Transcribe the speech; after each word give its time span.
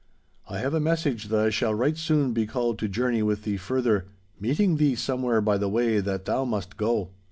I 0.49 0.57
have 0.57 0.73
a 0.73 0.79
message 0.79 1.25
that 1.27 1.39
I 1.39 1.51
shall 1.51 1.75
right 1.75 1.95
soon 1.95 2.33
be 2.33 2.47
called 2.47 2.79
to 2.79 2.87
journey 2.87 3.21
with 3.21 3.43
thee 3.43 3.57
further, 3.57 4.07
meeting 4.39 4.77
thee 4.77 4.95
somewhere 4.95 5.41
by 5.41 5.59
the 5.59 5.69
way 5.69 5.99
that 5.99 6.25
thou 6.25 6.43
must 6.43 6.75
go. 6.75 7.11